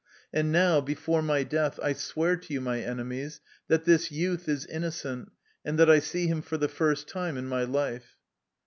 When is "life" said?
7.65-8.17